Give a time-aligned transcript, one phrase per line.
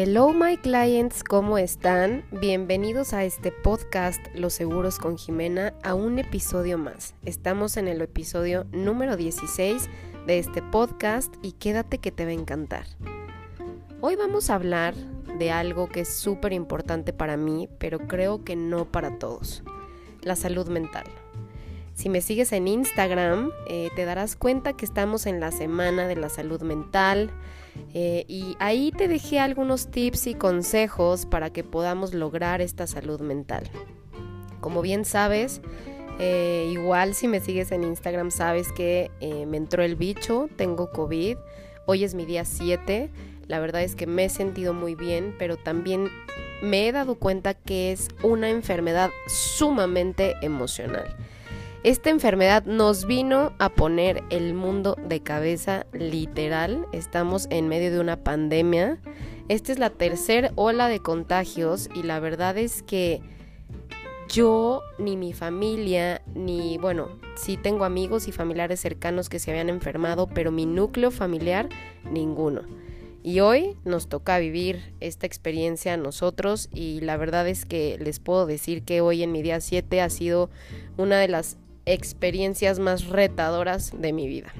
[0.00, 2.24] Hello my clients, ¿cómo están?
[2.30, 7.16] Bienvenidos a este podcast Los Seguros con Jimena, a un episodio más.
[7.24, 9.90] Estamos en el episodio número 16
[10.24, 12.84] de este podcast y quédate que te va a encantar.
[14.00, 18.54] Hoy vamos a hablar de algo que es súper importante para mí, pero creo que
[18.54, 19.64] no para todos,
[20.22, 21.06] la salud mental.
[21.98, 26.14] Si me sigues en Instagram, eh, te darás cuenta que estamos en la semana de
[26.14, 27.32] la salud mental
[27.92, 33.20] eh, y ahí te dejé algunos tips y consejos para que podamos lograr esta salud
[33.20, 33.68] mental.
[34.60, 35.60] Como bien sabes,
[36.20, 39.10] eh, igual si me sigues en Instagram sabes que
[39.48, 41.36] me entró el bicho, tengo COVID,
[41.86, 43.10] hoy es mi día 7,
[43.48, 46.10] la verdad es que me he sentido muy bien, pero también
[46.62, 51.16] me he dado cuenta que es una enfermedad sumamente emocional.
[51.84, 56.86] Esta enfermedad nos vino a poner el mundo de cabeza literal.
[56.92, 58.98] Estamos en medio de una pandemia.
[59.48, 63.22] Esta es la tercera ola de contagios y la verdad es que
[64.28, 69.68] yo ni mi familia, ni bueno, sí tengo amigos y familiares cercanos que se habían
[69.68, 71.68] enfermado, pero mi núcleo familiar,
[72.10, 72.62] ninguno.
[73.22, 78.18] Y hoy nos toca vivir esta experiencia a nosotros y la verdad es que les
[78.18, 80.50] puedo decir que hoy en mi día 7 ha sido
[80.96, 81.56] una de las
[81.92, 84.52] experiencias más retadoras de mi vida.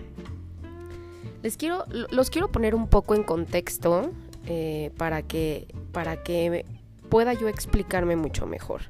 [1.42, 4.10] Les quiero, los quiero poner un poco en contexto
[4.46, 6.64] eh, para, que, para que
[7.08, 8.82] pueda yo explicarme mucho mejor.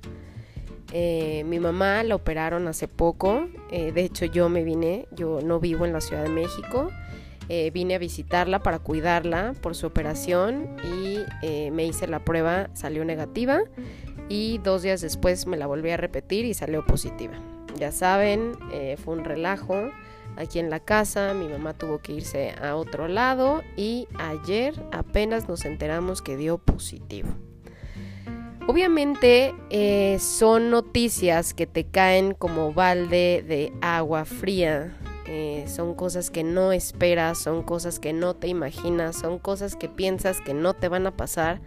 [0.93, 5.61] Eh, mi mamá la operaron hace poco, eh, de hecho yo me vine, yo no
[5.61, 6.91] vivo en la Ciudad de México,
[7.73, 13.63] vine a visitarla para cuidarla por su operación y me hice la prueba, salió negativa
[14.29, 17.41] y dos días después me la volví a repetir y salió positiva.
[17.79, 19.91] Ya saben, eh, fue un relajo
[20.37, 25.49] aquí en la casa, mi mamá tuvo que irse a otro lado y ayer apenas
[25.49, 27.29] nos enteramos que dio positivo.
[28.67, 34.95] Obviamente eh, son noticias que te caen como balde de agua fría,
[35.27, 39.89] eh, son cosas que no esperas, son cosas que no te imaginas, son cosas que
[39.89, 41.61] piensas que no te van a pasar,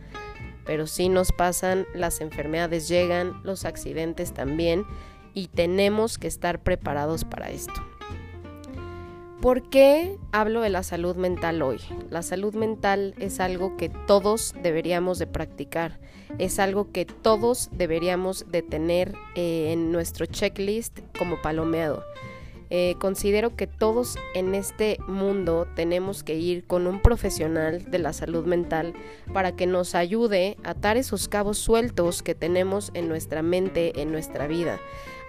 [0.65, 4.85] pero sí nos pasan, las enfermedades llegan, los accidentes también,
[5.33, 7.73] y tenemos que estar preparados para esto.
[9.41, 11.79] ¿Por qué hablo de la salud mental hoy?
[12.11, 15.99] La salud mental es algo que todos deberíamos de practicar,
[16.37, 22.03] es algo que todos deberíamos de tener eh, en nuestro checklist como palomeado.
[22.73, 28.13] Eh, considero que todos en este mundo tenemos que ir con un profesional de la
[28.13, 28.93] salud mental
[29.33, 34.13] para que nos ayude a atar esos cabos sueltos que tenemos en nuestra mente, en
[34.13, 34.79] nuestra vida,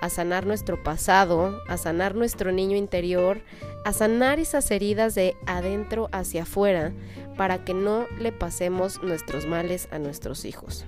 [0.01, 3.41] a sanar nuestro pasado, a sanar nuestro niño interior,
[3.85, 6.93] a sanar esas heridas de adentro hacia afuera
[7.37, 10.85] para que no le pasemos nuestros males a nuestros hijos.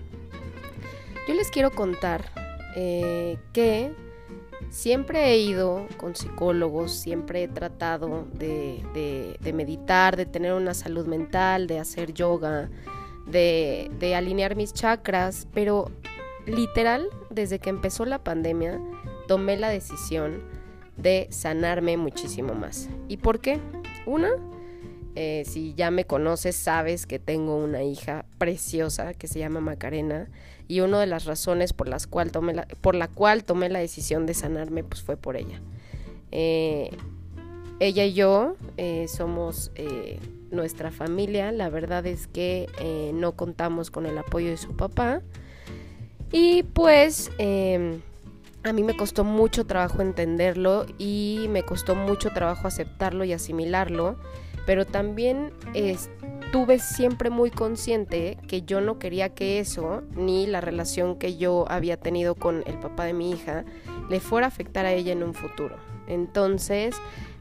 [1.27, 2.31] Yo les quiero contar
[2.77, 3.93] eh, que
[4.71, 11.67] Siempre he ido con psicólogos, siempre he tratado de, meditar, de tener una salud mental,
[11.67, 12.71] de hacer yoga,
[13.27, 15.91] de, alinear mis chakras, pero
[16.47, 18.81] literal, desde que empezó la pandemia,
[19.29, 20.43] tomé la decisión
[20.97, 22.89] de sanarme muchísimo más.
[23.09, 23.61] ¿Y por qué?
[24.07, 24.31] Una,
[25.15, 30.29] eh, si ya me conoces, sabes que tengo una hija preciosa que se llama Macarena
[30.67, 33.79] y una de las razones por las cual tomé la, por la cual tomé la
[33.79, 35.61] decisión de sanarme pues fue por ella.
[36.33, 36.91] Eh,
[37.81, 39.71] ella y yo eh, somos
[40.51, 41.53] nuestra familia.
[41.53, 42.69] La verdad es que
[43.15, 45.23] no contamos con el apoyo de su papá
[46.33, 47.31] y pues
[48.65, 54.17] a mí me costó mucho trabajo entenderlo y me costó mucho trabajo aceptarlo y asimilarlo
[54.67, 61.17] pero también estuve siempre muy consciente que yo no quería que eso, ni la relación
[61.17, 63.65] que yo había tenido con el papá de mi hija,
[64.09, 65.77] le fuera a afectar a ella en un futuro.
[66.07, 66.95] Entonces,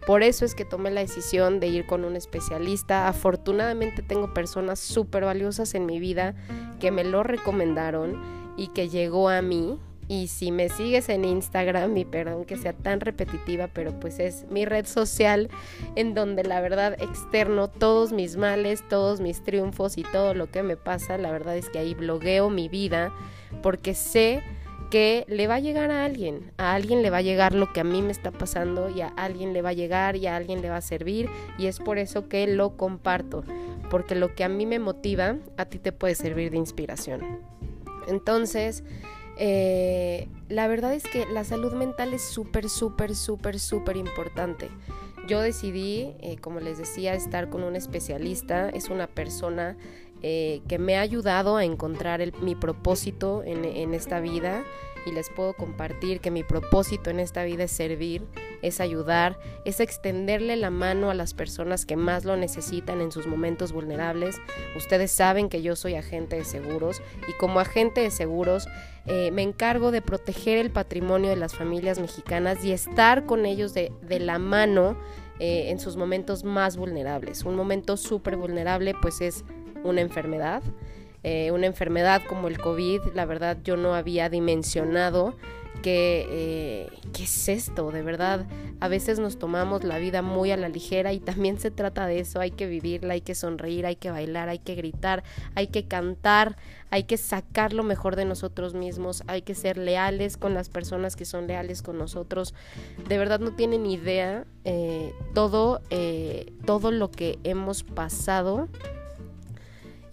[0.06, 3.08] por eso es que tomé la decisión de ir con un especialista.
[3.08, 6.36] Afortunadamente tengo personas súper valiosas en mi vida
[6.80, 8.22] que me lo recomendaron
[8.58, 12.74] y que llegó a mí y si me sigues en Instagram, y perdón que sea
[12.74, 15.50] tan repetitiva, pero pues es mi red social
[15.96, 20.64] en donde la verdad externo todos mis males, todos mis triunfos y todo lo que
[20.64, 23.12] me pasa, la verdad es que ahí blogueo mi vida
[23.62, 24.44] porque sé
[24.90, 27.80] que le va a llegar a alguien, a alguien le va a llegar lo que
[27.80, 30.62] a mí me está pasando y a alguien le va a llegar y a alguien
[30.62, 33.44] le va a servir y es por eso que lo comparto,
[33.90, 37.40] porque lo que a mí me motiva, a ti te puede servir de inspiración.
[38.08, 38.84] Entonces,
[39.38, 44.70] eh, la verdad es que la salud mental es súper, súper, súper, súper importante.
[45.28, 48.70] Yo decidí, eh, como les decía, estar con un especialista.
[48.70, 49.78] Es una persona
[50.26, 54.64] eh, que me ha ayudado a encontrar mi propósito en, esta vida
[55.06, 58.26] y les puedo compartir que mi propósito en esta vida es servir,
[58.62, 63.28] es ayudar, es extenderle la mano a las personas que más lo necesitan en sus
[63.28, 64.38] momentos vulnerables.
[64.78, 68.70] Ustedes saben que yo soy agente de seguros y como agente de seguros
[69.06, 73.74] eh, me encargo de proteger el patrimonio de las familias mexicanas y estar con ellos
[73.74, 73.92] de,
[74.22, 74.98] la mano
[75.40, 77.44] eh, en sus momentos más vulnerables.
[77.44, 79.44] Un momento súper vulnerable pues es
[79.84, 80.64] una enfermedad.
[81.24, 85.38] Eh, una enfermedad como el COVID, la verdad yo no había dimensionado
[85.82, 88.46] que, eh, qué es esto, de verdad.
[88.82, 92.20] A veces nos tomamos la vida muy a la ligera y también se trata de
[92.20, 95.24] eso, hay que vivirla, hay que sonreír, hay que bailar, hay que gritar,
[95.56, 96.58] hay que cantar,
[96.90, 101.16] hay que sacar lo mejor de nosotros mismos, hay que ser leales con las personas
[101.16, 102.54] que son leales con nosotros.
[103.08, 105.82] De verdad no tienen idea eh, todo,
[106.66, 108.68] todo lo que hemos pasado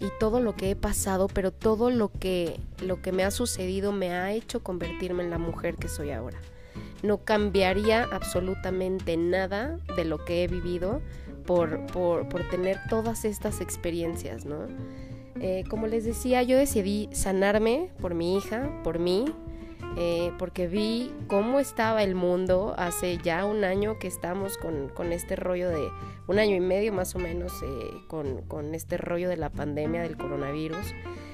[0.01, 3.91] y todo lo que he pasado, pero todo lo que, lo que me ha sucedido
[3.91, 6.39] me ha hecho convertirme en la mujer que soy ahora.
[7.03, 11.01] No cambiaría absolutamente nada de lo que he vivido
[11.45, 14.65] por, por, por tener todas estas experiencias, ¿no?
[15.39, 19.25] Eh, como les decía, yo decidí sanarme por mi hija, por mí,
[19.97, 25.11] eh, porque vi cómo estaba el mundo hace ya un año que estamos con, con
[25.11, 25.89] este rollo de,
[26.27, 30.01] un año y medio más o menos, eh, con, con, este rollo de la pandemia
[30.01, 30.93] del coronavirus.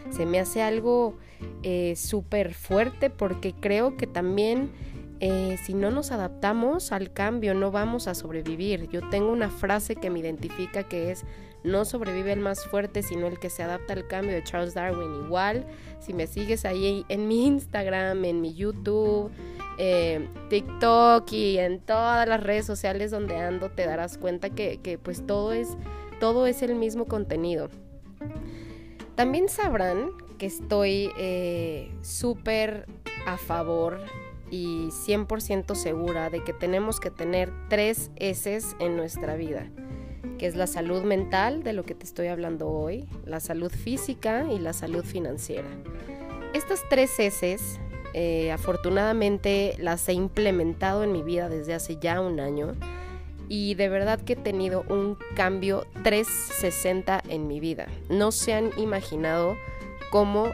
[0.10, 1.18] Se me hace algo
[1.64, 4.72] eh, súper fuerte porque creo que también
[5.20, 8.88] si no nos adaptamos al cambio no vamos a sobrevivir.
[8.90, 11.26] Yo tengo una frase que me identifica que es
[11.64, 15.26] no sobrevive el más fuerte, sino el que se adapta al cambio de Charles Darwin.
[15.26, 15.66] Igual,
[16.00, 19.32] si me sigues ahí en mi Instagram, en mi YouTube,
[19.78, 25.26] eh, TikTok y en todas las redes sociales donde ando, te darás cuenta que, pues
[25.26, 25.78] todo es,
[26.20, 27.70] todo es el mismo contenido.
[29.16, 32.86] También sabrán que estoy eh, súper
[33.26, 34.00] a favor
[34.50, 39.70] y 100% segura de que tenemos que tener tres S en nuestra vida
[40.38, 44.46] que es la salud mental, de lo que te estoy hablando hoy, la salud física
[44.52, 45.68] y la salud financiera.
[46.54, 47.58] Estas tres S,
[48.14, 52.76] eh, afortunadamente, las he implementado en mi vida desde hace ya un año
[53.50, 57.88] y de verdad que he tenido un cambio 360 en mi vida.
[58.10, 59.56] No se han imaginado
[60.10, 60.52] cómo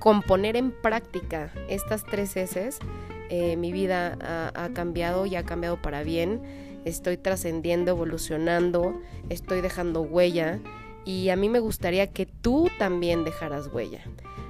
[0.00, 2.70] con poner en práctica estas tres S,
[3.28, 4.18] eh, mi vida
[4.54, 6.40] ha cambiado y ha cambiado para bien
[6.84, 10.60] estoy trascendiendo, evolucionando, estoy dejando huella
[11.04, 14.00] y a mí me gustaría que tú también dejaras huella.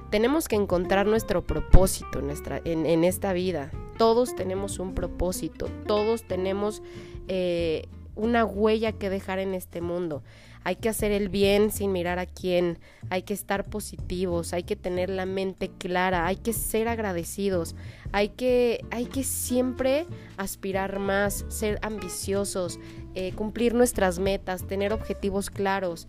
[0.09, 3.71] Tenemos que encontrar nuestro propósito en, nuestra, en, esta vida.
[3.97, 6.81] Todos tenemos un propósito, todos tenemos
[7.29, 10.23] eh, una huella que dejar en este mundo.
[10.63, 12.77] Hay que hacer el bien sin mirar a quién,
[13.09, 17.75] hay que estar positivos, hay que tener la mente clara, hay que ser agradecidos,
[18.11, 20.05] hay que, hay que siempre
[20.37, 22.79] aspirar más, ser ambiciosos,
[23.15, 26.07] eh, cumplir nuestras metas, tener objetivos claros.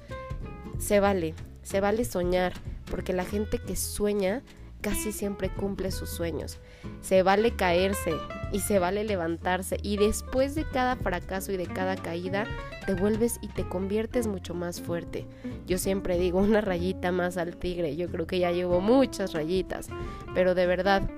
[0.78, 2.52] Se vale, se vale soñar,
[2.90, 4.42] porque la gente que sueña
[4.82, 6.58] casi siempre cumple sus sueños.
[7.00, 8.12] Se vale caerse
[8.52, 12.46] y se vale levantarse y después de cada fracaso y de cada caída
[12.84, 15.26] te vuelves y te conviertes mucho más fuerte.
[15.66, 19.88] Yo siempre digo una rayita más al tigre, yo creo que ya llevo muchas rayitas,
[20.34, 21.08] pero de verdad,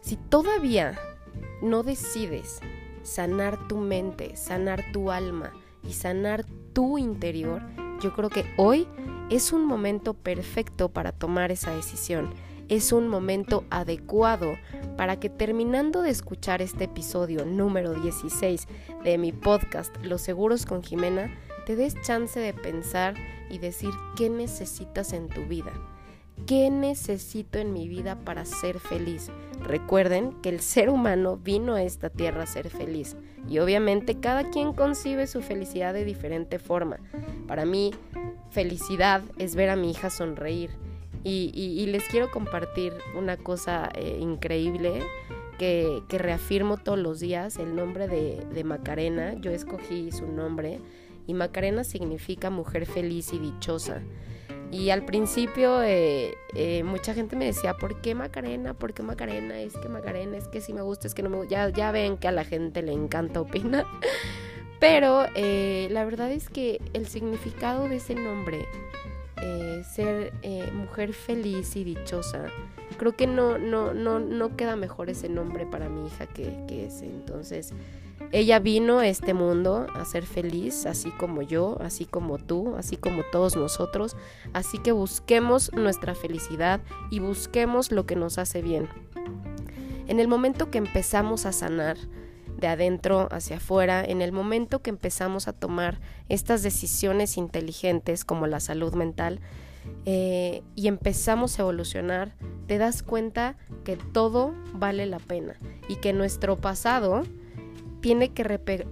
[0.00, 0.98] si todavía
[1.60, 2.60] no decides
[3.02, 5.52] sanar tu mente, sanar tu alma
[5.86, 7.62] y sanar tu interior,
[8.00, 8.88] yo creo que hoy
[9.32, 12.28] es un momento perfecto para tomar esa decisión.
[12.68, 14.58] Es un momento adecuado
[14.98, 18.68] para que terminando de escuchar este episodio número 16
[19.02, 21.34] de mi podcast Los Seguros con Jimena,
[21.64, 23.14] te des chance de pensar
[23.48, 25.72] y decir qué necesitas en tu vida.
[26.46, 29.30] ¿Qué necesito en mi vida para ser feliz?
[29.62, 33.16] Recuerden que el ser humano vino a esta tierra a ser feliz
[33.48, 36.98] y obviamente cada quien concibe su felicidad de diferente forma.
[37.46, 37.92] Para mí,
[38.52, 40.70] felicidad es ver a mi hija sonreír
[41.24, 45.02] y, les quiero compartir una cosa eh, increíble
[45.58, 49.34] que, reafirmo todos los días, el nombre de, de Macarena.
[49.34, 50.80] Yo escogí su nombre
[51.26, 54.02] y Macarena significa mujer feliz y dichosa.
[54.72, 58.72] Y al principio eh, eh, mucha gente me decía, ¿por qué Macarena?
[58.72, 59.60] ¿Por qué Macarena?
[59.60, 61.50] Es que Macarena, es que si me gusta, es que no me gusta.
[61.50, 63.86] Ya, ya ven que a la gente le encanta opinar.
[64.82, 68.66] Pero eh, la verdad es que el significado de ese nombre
[69.40, 72.46] eh, ser eh, mujer feliz y dichosa.
[72.98, 76.86] Creo que no, no, no, no queda mejor ese nombre para mi hija que, que
[76.86, 77.06] ese.
[77.06, 77.72] Entonces,
[78.32, 82.96] ella vino a este mundo a ser feliz, así como yo, así como tú, así
[82.96, 84.16] como todos nosotros.
[84.52, 88.88] Así que busquemos nuestra felicidad y busquemos lo que nos hace bien.
[90.08, 91.98] En el momento que empezamos a sanar,
[92.58, 98.46] de adentro hacia afuera, en el momento que empezamos a tomar estas decisiones inteligentes como
[98.46, 99.40] la salud mental
[100.04, 102.34] eh, y empezamos a evolucionar,
[102.66, 105.56] te das cuenta que todo vale la pena
[105.88, 107.22] y que nuestro pasado
[108.00, 108.86] tiene que,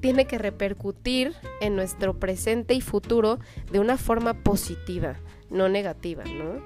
[0.00, 3.38] tiene que repercutir en nuestro presente y futuro
[3.70, 5.16] de una forma positiva,
[5.50, 6.62] no negativa, ¿no?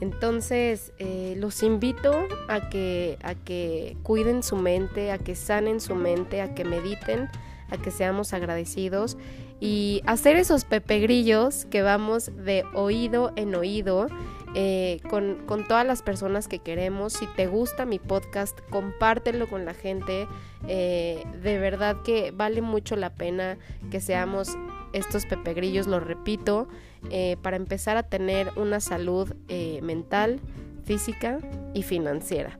[0.00, 5.94] Entonces, eh, los invito a que, a que cuiden su mente, a que sanen su
[5.94, 7.28] mente, a que mediten,
[7.70, 9.16] a que seamos agradecidos
[9.60, 14.08] y hacer esos pepegrillos que vamos de oído en oído
[14.54, 17.14] eh, con, con, todas las personas que queremos.
[17.14, 20.28] Si te gusta mi podcast, compártelo con la gente.
[20.68, 23.58] Eh, de verdad que vale mucho la pena
[23.90, 24.56] que seamos
[24.94, 26.68] estos pepegrillos, lo repito,
[27.10, 29.34] eh, para empezar a tener una salud
[29.82, 30.40] mental,
[30.84, 31.38] física
[31.74, 32.58] y financiera.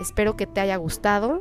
[0.00, 1.40] Espero que te haya gustado,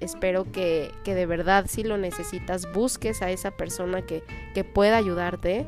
[0.00, 4.22] espero que, que, de verdad si lo necesitas busques a esa persona que,
[4.54, 5.66] que pueda ayudarte.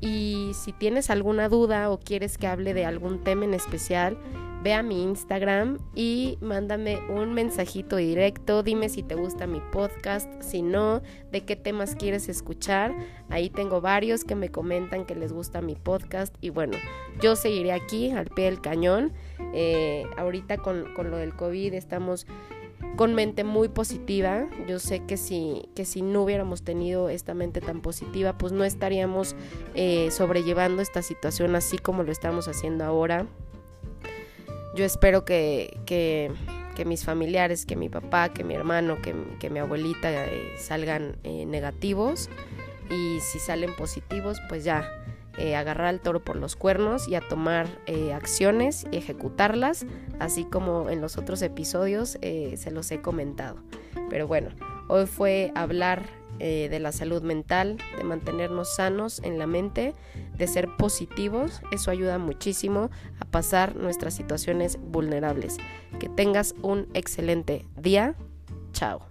[0.00, 4.16] Y si tienes alguna duda o quieres que hable de algún tema en especial,
[4.62, 8.62] ve a mi Instagram y mándame un mensajito directo.
[8.62, 12.94] Dime si te gusta mi podcast, si no, de qué temas quieres escuchar.
[13.28, 16.34] Ahí tengo varios que me comentan que les gusta mi podcast.
[16.40, 16.76] Y bueno,
[17.20, 19.12] yo seguiré aquí al pie del cañón.
[19.54, 22.26] Eh, ahorita con, con lo del COVID estamos
[22.96, 24.48] con mente muy positiva.
[24.66, 28.64] Yo sé que si, que si no hubiéramos tenido esta mente tan positiva, pues no
[28.64, 29.36] estaríamos
[29.74, 33.26] eh, sobrellevando esta situación así como lo estamos haciendo ahora.
[34.74, 36.30] Yo espero que, que,
[36.84, 42.30] mis familiares, que mi papá, que mi hermano, que, mi abuelita eh, salgan eh, negativos
[42.90, 44.88] y si salen positivos, pues ya
[45.38, 47.66] eh, agarrar al toro por los cuernos y a tomar
[48.14, 49.86] acciones y ejecutarlas,
[50.18, 53.56] así como en los otros episodios eh, se los he comentado.
[54.10, 54.50] Pero bueno,
[54.88, 59.94] hoy fue hablar de la salud mental, de mantenernos sanos en la mente,
[60.36, 61.60] de ser positivos.
[61.72, 62.90] Eso ayuda muchísimo
[63.20, 65.56] a pasar nuestras situaciones vulnerables.
[65.98, 68.14] Que tengas un excelente día.
[68.72, 69.07] Chao.